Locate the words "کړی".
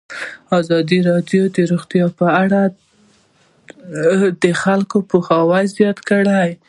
6.09-6.49